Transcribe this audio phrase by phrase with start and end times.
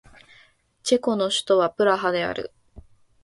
[0.81, 2.51] チェコの首都はプラハである